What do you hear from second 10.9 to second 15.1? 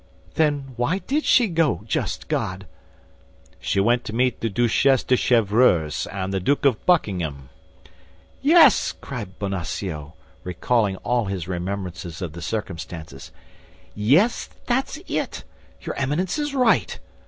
all his remembrances of the circumstances, "yes, that's